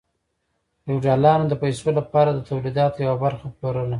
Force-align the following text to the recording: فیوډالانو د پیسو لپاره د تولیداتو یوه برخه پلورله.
فیوډالانو 0.83 1.45
د 1.49 1.53
پیسو 1.61 1.89
لپاره 1.99 2.29
د 2.33 2.39
تولیداتو 2.49 2.97
یوه 3.07 3.17
برخه 3.25 3.45
پلورله. 3.57 3.89